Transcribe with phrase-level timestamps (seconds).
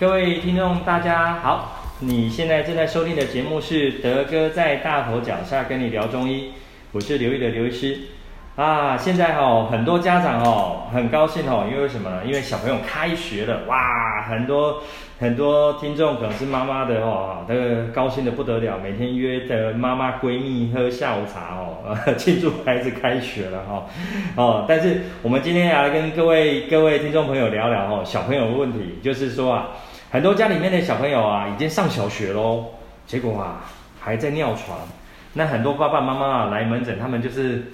[0.00, 1.72] 各位听众，大家好！
[1.98, 6.52] 你现在正在收听的节目是德哥在大佛脚下跟你聊中医，
[6.92, 7.98] 我是刘毅的刘医师
[8.54, 8.96] 啊。
[8.96, 12.20] 现在哦，很多家长哦很高兴哦，因为什么呢？
[12.24, 14.80] 因为小朋友开学了，哇，很多
[15.18, 23.84] 很多听众可能是妈妈的哦，这个高兴的不得了，每天约的妈妈闺蜜喝下午茶哦， 庆祝孩子开学了哈
[24.36, 24.64] 哦。
[24.68, 29.70] 但是我们今天要来跟各位各位听众朋友聊聊哦，小朋友的问题，就是说啊。
[30.10, 32.64] 很多家里面的小朋友啊，已经上小学喽，
[33.06, 33.60] 结果啊
[34.00, 34.78] 还在尿床。
[35.34, 37.70] 那很多爸爸妈妈啊来门诊，他们就是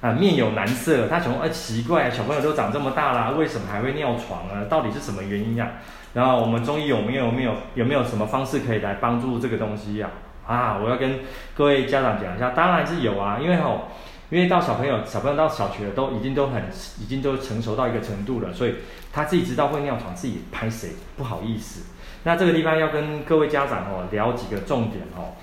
[0.00, 1.06] 啊面有难色。
[1.06, 4.64] 他想，哎，奇怪，小朋友都长这么大了，为什么还会尿床呢？
[4.64, 5.70] 到底是什么原因呀？
[6.12, 10.10] 然后我们中医有没有没有有没有什么方式可以来帮助这个东西呀？
[10.44, 11.20] 啊，我要跟
[11.54, 13.88] 各位家长讲一下，当然是有啊，因为吼。
[14.30, 16.64] 因为到小朋友，小朋友到小学都已经都很，
[17.00, 18.74] 已经都成熟到一个程度了，所以
[19.12, 21.86] 他自己知道会尿床，自己拍谁不好意思。
[22.24, 25.34] 那这个地方要跟各位家长哦聊几个重点哦。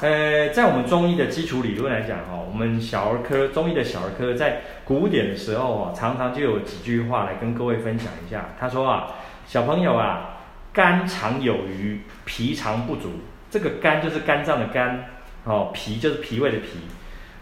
[0.00, 8.50] 呃，在我们中医的基础理论来讲哦，我们小儿科中医的小儿科在古典的时候哦，常常就有几句话来跟各位分享一下。
[8.58, 9.06] 他说啊，
[9.46, 10.40] 小朋友啊，
[10.72, 13.10] 肝常有余，脾常不足。
[13.50, 15.04] 这个肝就是肝脏的肝，
[15.44, 16.70] 哦，脾就是脾胃的脾。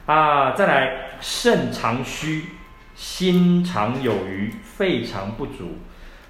[0.06, 2.44] 啊，再来，肾常虚，
[2.94, 5.78] 心常有余，肺常不足。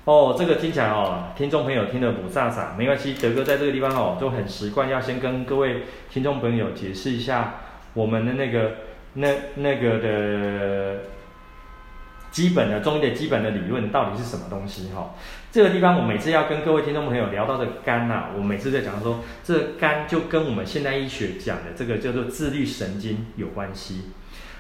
[0.04, 7.54] 哦，这个听起来哦，听众朋友听得不飒飒，没关系，德哥在这个地方哦，都很习惯要先跟各位听众朋友解释一下
[7.94, 8.72] 我们的那个
[9.14, 11.00] 那那个的
[12.34, 15.10] 基本的中医的基本的理论到底是什么东西哈、哦。
[15.52, 24.10] 这个地方我每次要跟各位听众朋友聊到的肝呐、啊，我每次在讲说，这个肝就跟我们现代医学讲的这个叫做自律神经有关系。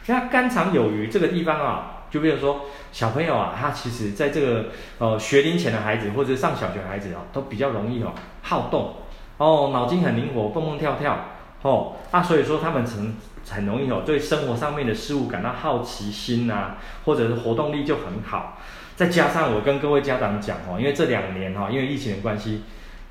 [0.06, 4.66] 那肝藏有余这个地方啊，就比如说小朋友啊，他其实在这个
[4.98, 8.94] 呃学龄前的孩子或者上小学的孩子啊，都比较容易哦好动
[9.38, 11.18] 哦，脑筋很灵活，蹦蹦跳跳
[11.64, 13.14] 哦，啊，所以说他们很
[13.50, 16.76] 很容易哦对生活上面的事物感到好奇心呐、啊，
[17.06, 18.58] 或者是活动力就很好。
[18.96, 22.64] 再加上我跟各位家长讲哦，因为这两年哈，因为疫情的关系，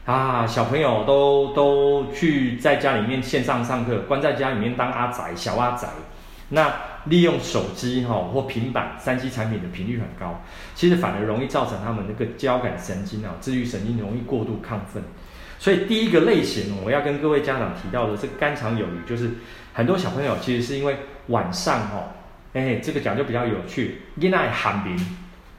[0.06, 5.88] 啊，小朋友都都去在家里面线上上课，关在家里面当阿宅小阿宅，
[6.50, 6.72] 那
[7.06, 10.42] 利用手机哈或平板三 C 产品的频率很高，
[10.76, 15.04] 其实反而容易造成他们那个交感神经啊、自律神经容易过度亢奋。
[15.64, 19.30] 所以第一个类型我要跟各位家长提到的是肝肠有余，就是
[19.72, 20.98] 很多小朋友其实是因为
[21.28, 22.12] 晚上哈，
[22.52, 24.98] 哎，这个讲就比较有趣，因为喊鸣。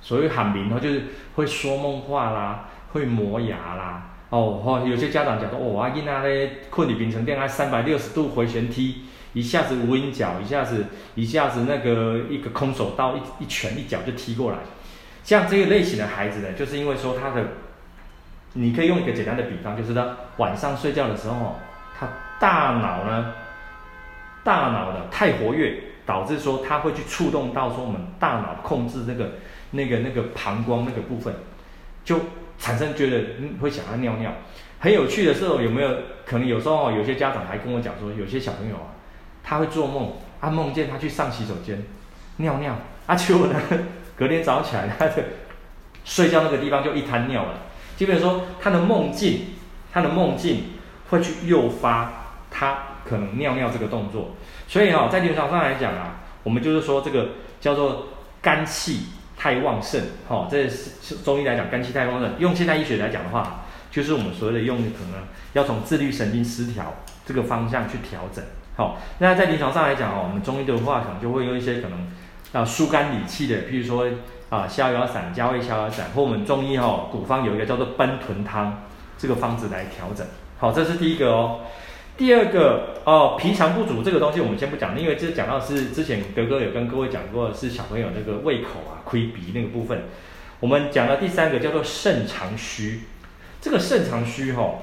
[0.03, 1.05] 所谓喊鸣哦，就是
[1.37, 10.85] 会说梦话啦，会磨牙啦，哦，哦有些家长讲说，哦，阿囡仔咧困里变成电爱三百六十度回旋踢，一下子无影脚，一下子
[11.15, 14.59] 一下子那个一个空手道一一拳一脚就踢过来，
[15.23, 17.43] 像这个类型的孩子呢，就是因为说他的，
[18.55, 21.61] 你可以用一个简单的比方，就是他晚上睡觉的时候，
[21.97, 22.09] 他
[22.41, 23.35] 大脑呢，
[24.43, 29.33] 大脑的太活跃，导致说他会去触动到说我们大脑控制这个。
[29.77, 31.35] 那个那个膀胱那个部分，
[32.05, 32.17] 就
[32.61, 34.33] 产生觉得嗯会想要尿尿。
[34.79, 35.91] 很有趣的时候，有没有
[36.25, 38.95] 可能有时候有些家长还跟我讲说，有些小朋友啊，
[39.43, 41.83] 他会做梦，他梦见他去上洗手间
[42.37, 42.77] 尿尿，
[43.09, 43.61] 啊，结果呢，
[44.15, 45.25] 隔天早上起来，他的
[46.05, 47.59] 睡觉那个地方就一滩尿了。
[47.97, 49.55] 基本说他的梦境，
[49.93, 50.73] 他的梦境
[51.11, 52.13] 会去诱发
[52.51, 54.37] 他可能尿尿这个动作。
[54.69, 57.29] 所以啊，在临床上来讲啊，我们就是说这个
[57.61, 58.09] 叫做
[58.41, 59.07] 肝气。
[59.37, 62.33] 太旺盛，哈、哦，这是中医来讲，肝气太旺盛。
[62.39, 65.21] 用现代医学来讲的话，就是我们所谓的用可能
[65.53, 66.95] 要从自律神经失调
[67.27, 68.43] 这个方向去调整。
[68.77, 72.11] 好、哦，那在临床上来讲哦，我们中医的话可能就会用一些可能
[72.53, 74.07] 啊疏肝理气的，譬如说
[74.55, 78.85] 啊逍遥散、加味逍遥散，或我们中医哈、哦、古方有一个叫做奔豚汤
[79.19, 80.27] 这个方子来调整。
[80.59, 81.61] 好、这是第一个哦。
[82.17, 90.05] 第二个哦，脾常不足这个东西我们先不讲，因为这讲到是之前德哥有跟各位讲过是小朋友那个胃口啊、亏鼻那个部分。
[90.61, 93.01] 我们讲的第三个叫做肾常虚，
[93.61, 94.79] 这个肾常虚哈、哦，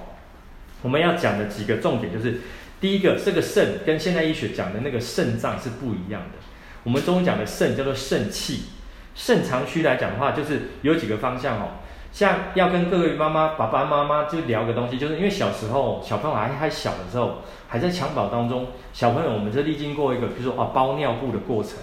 [0.82, 2.42] 我们要讲的几个重点就是，
[2.82, 6.38] 第一个这个肾跟现代医学讲的那个肾脏是不一样的。
[6.84, 8.66] 我们中医讲的肾叫做肾气，
[9.14, 11.68] 肾常虚来讲的话，就是有几个方向哦。
[12.12, 17.38] 像要跟各位妈妈、爸爸妈妈就聊个东西，就是因为小时候小朋友还还小的时候，
[17.70, 21.76] 还在襁褓当中，小朋友我们是历经过一个，比如说啊包尿布的过程。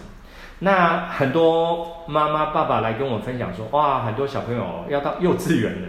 [0.59, 5.89] 那很多妈妈爸爸来跟我分享说，哇，很多小朋友要到幼稚园了，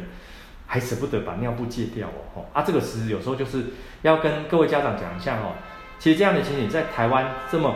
[0.68, 2.46] 还舍不得把尿布戒掉哦。
[2.54, 3.66] 啊，这个其实有时候就是
[4.04, 5.52] 要跟各位家长讲一下哦。
[5.98, 7.76] 其实这样的情景在台湾这么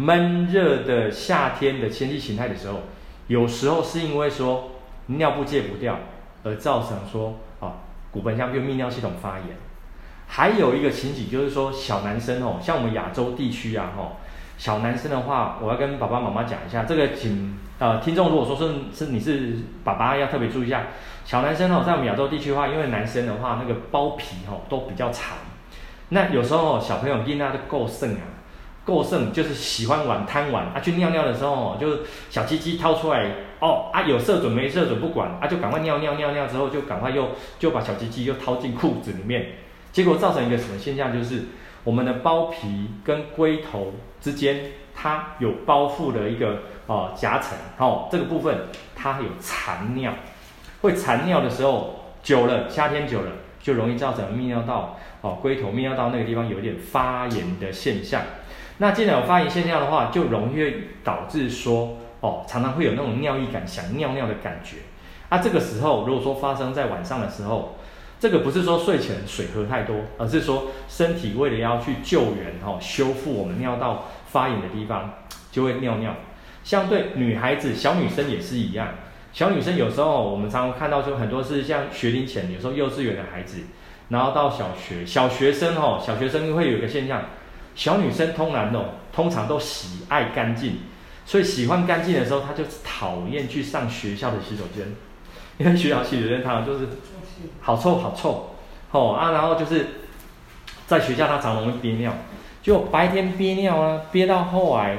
[0.00, 2.80] 闷热的夏天的天气形态的时候，
[3.26, 4.70] 有时候是因为说。
[5.18, 5.98] 尿布戒不掉，
[6.44, 7.82] 而造成说啊
[8.12, 9.48] 骨盆腔就泌尿系统发炎。
[10.28, 14.18] 还有一个情景就是说，小男生哦，像我们亚洲地区啊，吼，
[14.56, 20.86] 小男生的话，我要跟爸爸妈妈讲一下，这个请呃听众如果说是是你是爸爸，要特别注意一下，
[21.24, 25.38] 小男生哦，在我们亚洲地区的话，因为男生的话那个包皮哦都比较长，
[26.10, 28.38] 那有时候小朋友尿尿都够盛啊。
[28.90, 37.28] 过剩就是喜欢玩贪玩啊，去尿尿的时候就小鸡鸡掏出来哦啊，有射准没射准不管啊，就赶快尿尿尿尿之后就赶快又
[37.60, 39.52] 就把小鸡鸡又掏进裤子里面，
[39.92, 41.12] 结果造成一个什么现象？
[41.12, 41.44] 就是
[41.84, 48.66] 我们的包皮跟龟头之间它有包覆的一个哦夹层哦，这个部分
[48.96, 50.12] 它有残尿，
[50.82, 53.30] 会残尿的时候久了，夏天久了
[53.62, 58.22] 就容易造成泌尿道哦龟头泌尿道那个地方有点发炎的现象。
[58.82, 60.74] 那既然有发炎现象的话，就容易
[61.04, 64.78] 导致说，哦，常常会有那种尿意感，想尿尿的感觉。
[65.28, 67.76] 啊，这个时候如果说发生在晚上的时候，
[68.18, 75.12] 这个不是说睡前水喝太多，而是说身体为了要去救援，哈，修复我们尿道发炎的地方，
[75.52, 76.14] 就会尿尿。
[76.64, 78.88] 相对女孩子、小女生也是一样。
[79.34, 83.58] 小女生有时候我们常常看到，就很多是像学龄前，有时候幼稚园的孩子，
[84.08, 87.24] 然后到小学，小学生哦，小学生会有一个现象。
[87.80, 90.80] 小女生通常哦，通常都喜爱干净，
[91.24, 94.86] 所以喜欢干净的时候，她就讨厌去上学校的洗手间，
[95.56, 96.86] 因为学校洗手间常常就是
[97.62, 97.96] 好臭。
[97.96, 98.50] 好臭，
[98.90, 99.86] 哦啊，然后就是
[100.86, 102.12] 在学校她常容易憋尿，
[102.62, 104.98] 就白天憋尿啊，憋到后来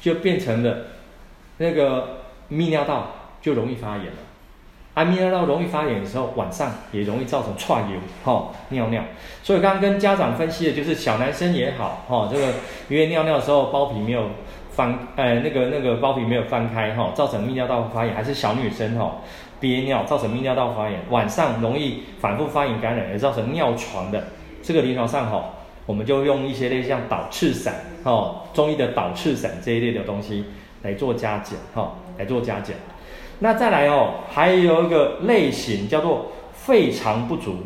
[0.00, 0.86] 就变成了
[1.58, 3.12] 那个泌尿道
[3.42, 4.31] 就容易发炎了。
[4.94, 9.02] 啊，泌尿道容易发炎的时候，晚上也容易造成串流，哈，尿尿。
[9.42, 12.48] 所以刚刚跟家长分析的就是小男生也好，哈，这个
[12.90, 14.26] 因为尿尿的时候包皮没有
[14.70, 19.16] 翻，呃，那个那个包皮没有翻开，哈，造成泌尿道发炎，还是小女生哈
[19.58, 24.22] 憋尿造成泌尿道发炎，晚上容易反复发炎感染而造成尿床的，
[24.62, 25.54] 这个临床上哈，
[25.86, 30.44] 我们就用一些类像导赤散，哈，中医的导赤散这一类的东西
[30.82, 32.76] 来做加减，哈，来做加减。
[33.42, 37.56] 那再来哦，还有一个类型叫做肺长不足，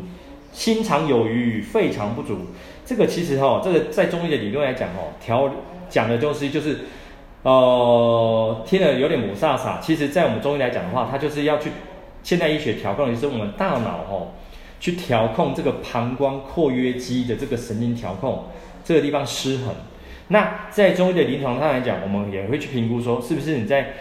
[0.50, 2.38] 心长有余，肺长不足。
[2.86, 5.52] 这个其实哈、哦，这个在中医的理论来讲哦，调
[5.90, 6.78] 讲的东西就是，
[7.42, 9.78] 呃，听了有点雾煞煞。
[9.78, 11.70] 其实，在我们中医来讲的话，它就是要去
[12.22, 14.28] 现代医学调控就是我们大脑哦，
[14.80, 18.44] 去调控这个膀胱括约肌的这个神经调控，
[18.82, 19.74] 这个地方失衡。
[20.28, 23.92] 那在中医的临床上来讲，我们也会去评估说，是不是你在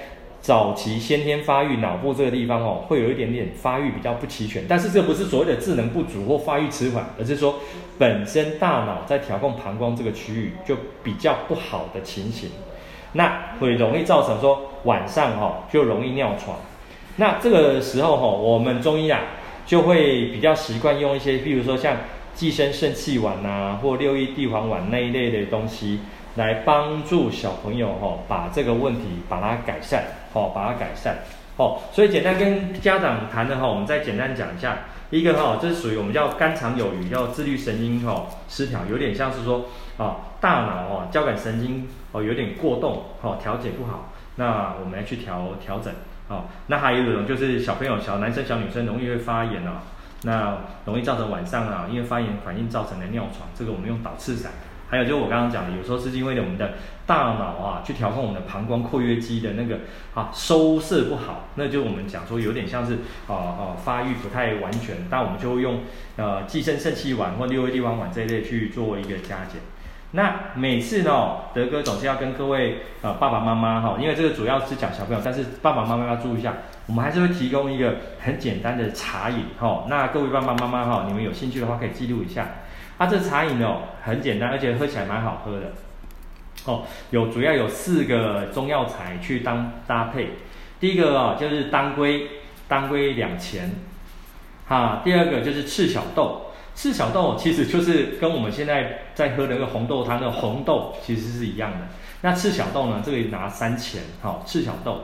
[0.46, 7.56] 早期先天发育脑部这个地方哦，会有一点点发育比较不齐全，但是这不是所谓的智能不足或发育迟缓，而是说
[7.98, 12.52] 本身大脑在调控膀胱这个区域就比较不好的情形，
[13.14, 16.56] 那会容易造成说晚上哈就容易尿床。
[17.16, 19.22] 那这个时候哈，我们中医啊
[19.66, 21.98] 就会比较习惯用一些，比如说像
[22.36, 26.02] 寄生肾气丸呐，或六翼地黄丸那一类的东西。
[26.36, 30.04] 来帮助小朋友哈，把这个问题把它改善，
[30.34, 31.18] 好，把它改善，
[31.56, 34.80] 好，所以简单跟家长谈的哈，我们再简单讲一下，
[35.12, 39.66] 一个哈，这是属于我们叫肝肠有余，叫自律神经哈失调，有点像是说
[39.98, 45.94] 啊，大脑哦交感神经哦有点过动，哦调节不好，那我们来去调调整，
[46.28, 49.84] 哦，那还有一种就是小朋友小男生小女生容易会发炎啊，
[50.24, 54.52] 那容易造成晚上啊，因为发炎反应造成的尿床，这个我们用导赤散。
[54.88, 56.74] 还有就是我刚刚讲的，有时候是因为我们的
[57.08, 59.80] 大脑啊，去调控我们的膀胱括约肌的那个
[60.14, 65.80] 啊收摄不好，那就我们讲说有点像是啊啊发育不太完全，但我们就会用
[66.18, 69.62] 呃寄生肾气丸或六味地黄丸这一类去做一个加减。
[70.12, 76.54] 那每次呢，德哥总是要跟各位、呃、爸爸妈妈哈，因为这个主要是讲小朋友，但是爸爸妈妈要注意一下，
[76.86, 79.86] 我们还是会提供一个很简单的茶饮哈。
[79.90, 82.48] 那各位爸爸妈妈哈，你们有兴趣的话可以记录一下。
[82.98, 85.74] 它、啊、这茶饮哦，很简单，而且喝起来蛮好喝的。
[86.66, 90.32] 哦，有主要有四个中药材去当搭配。
[90.80, 92.28] 第一个哦，就是当归，
[92.68, 93.72] 当归两钱。
[94.68, 101.78] 哈、第二个就是赤小豆，赤小豆其实就是跟我们现在在喝的那个红豆汤的红豆其实是一样的。
[102.22, 105.02] 那赤小豆呢，这个拿三钱，哈、哦，赤小豆，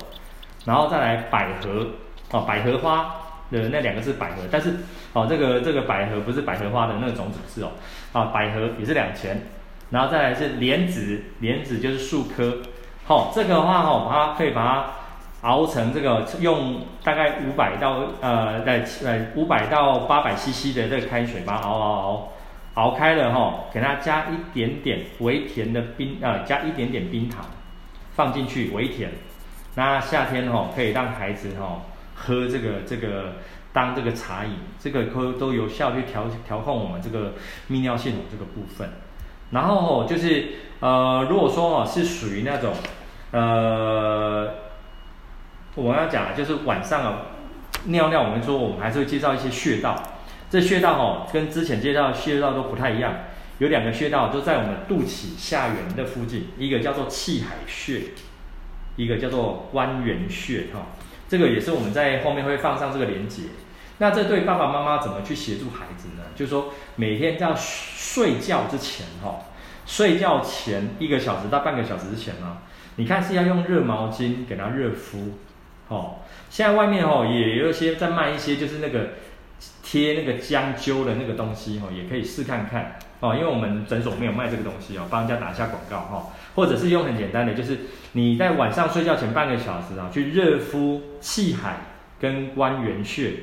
[0.66, 1.88] 然后再来百合，
[2.32, 3.18] 哦，百合花。
[3.52, 4.74] 的那两个是百合，但是
[5.14, 7.72] 哦，这个这个百合不是百合花的那个种子哦，
[8.14, 9.42] 啊，百合也是两钱，
[9.90, 12.60] 然后再来是莲子，莲子就是树科，
[13.06, 14.86] 好、哦，这个的话哦，它可以把它
[15.48, 22.34] 熬成这个，用大概五百到呃在呃五百到八百 CC 的这个开水，把它熬熬熬
[22.76, 27.46] 熬开了哈、哦，给它加一点点微甜的冰啊、呃，加一点点冰糖
[28.14, 29.12] 放进去微甜，
[29.76, 31.82] 那夏天哦可以让孩子哦。
[32.24, 33.34] 喝这个这个
[33.74, 37.34] 当这个茶饮，这个都都有效去调调控我们这个
[37.70, 38.90] 泌尿系统这个部分。
[39.50, 40.50] 然后就是
[40.80, 42.74] 呃，如果说哦是属于那种
[43.32, 44.50] 呃，
[45.76, 47.22] 我要讲就是晚上啊
[47.86, 49.96] 尿尿，我们说我们还是会介绍一些穴道。
[50.50, 53.14] 这穴道哦跟之前介绍的穴道都不太一样，
[53.60, 58.02] 有两个穴道都在我们肚脐下缘的附近，一个叫做气海穴，
[58.96, 60.88] 一个叫做关元穴哈。
[61.32, 63.44] 这个也是我们在后面会放上这个连接。
[64.00, 66.24] 那这对爸爸妈妈怎么去协助孩子呢？
[66.36, 69.46] 就是说每天在睡觉之前哈，
[69.86, 72.58] 睡觉前一个小时到半个小时之前呢，
[72.98, 75.38] 你看是要用热毛巾给他热敷。
[75.88, 76.16] 哦，
[76.50, 79.12] 现在外面哦也有一些在卖一些就是那个
[79.84, 83.36] 贴那个姜灸的那个东西哦，也可以试看看哦。
[83.36, 86.34] 因为我们诊所没有卖这个东西哦，帮人家打一下广告哈。
[86.54, 87.80] 或者是用很简单的，就是
[88.12, 91.78] 你在晚上睡觉前半个小时啊，去热敷气海
[92.20, 93.36] 跟关元穴，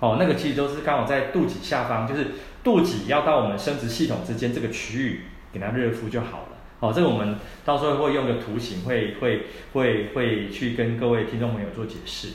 [0.00, 2.26] 哦，那个其实都是刚好在肚脐下方，就是
[2.62, 6.48] 肚脐要到我们生殖系统之间这个区域，给它热敷就好了。
[6.80, 12.28] 哦，这个我们到时候会用个图形，会会会会去跟各位听众朋友做解释。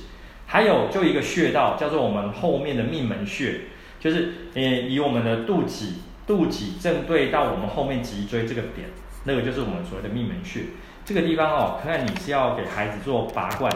[0.48, 3.62] 还有就一个穴道叫做我们后面的命门穴，
[4.00, 5.92] 就是呃以我们的肚脐
[6.26, 8.88] 肚脐正对到我们后面脊椎这个点。
[9.26, 10.62] 那个就是我们所谓的命门穴，
[11.04, 13.70] 这个地方哦，看看你是要给孩子做拔罐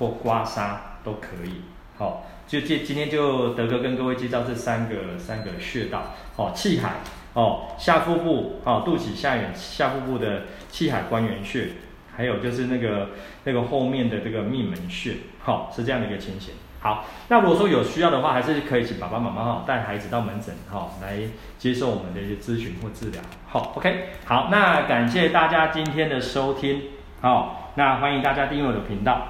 [0.00, 1.62] 或刮痧都可以。
[1.96, 2.12] 好、哦，
[2.48, 6.16] 就今今天就德哥跟各位介绍这三个三个穴道。
[6.34, 6.94] 哦，气海
[7.34, 11.68] 哦，下腹部哦，肚脐下缘下腹部的气海关元穴，
[12.16, 13.10] 还有就是那个
[13.44, 15.12] 那个后面的这个命门穴。
[15.48, 16.52] 好、哦，是这样的一个情形。
[16.78, 21.20] 好，那如果说有需要的话，还是可以请爸爸妈妈哈带孩子到门诊哈来
[21.56, 23.22] 接受我们的一些咨询或治疗。
[23.46, 26.82] 好，OK，好，那感谢大家今天的收听，
[27.22, 29.22] 好，那欢迎大家订阅我的频道，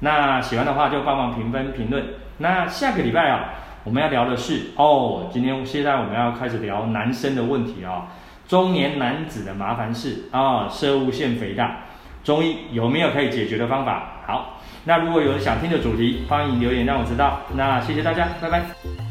[0.00, 2.04] 那喜欢的话就帮忙评分评论。
[2.36, 8.08] 那下个礼拜啊，我们要聊的是哦，今天现在我们要开始聊男生的问题啊，
[8.46, 11.78] 中年男子的麻烦事啊，摄护腺肥大，
[12.22, 14.20] 中医有没有可以解决的方法？
[14.26, 14.58] 好。
[14.84, 17.40] 那如果有人想听的主题，欢迎留言让我知道。
[17.54, 19.01] 那谢谢大家，拜拜。